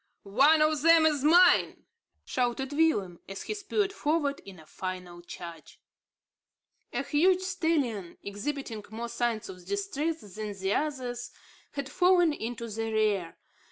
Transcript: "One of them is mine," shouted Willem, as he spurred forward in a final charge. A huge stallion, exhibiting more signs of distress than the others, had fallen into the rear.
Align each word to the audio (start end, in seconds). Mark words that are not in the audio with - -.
"One 0.23 0.63
of 0.63 0.81
them 0.81 1.05
is 1.05 1.23
mine," 1.23 1.85
shouted 2.25 2.73
Willem, 2.73 3.19
as 3.29 3.43
he 3.43 3.53
spurred 3.53 3.93
forward 3.93 4.41
in 4.43 4.57
a 4.59 4.65
final 4.65 5.21
charge. 5.21 5.79
A 6.91 7.03
huge 7.03 7.41
stallion, 7.41 8.17
exhibiting 8.23 8.83
more 8.89 9.09
signs 9.09 9.47
of 9.47 9.63
distress 9.67 10.21
than 10.21 10.53
the 10.59 10.73
others, 10.73 11.29
had 11.73 11.87
fallen 11.87 12.33
into 12.33 12.67
the 12.67 12.91
rear. 12.91 13.37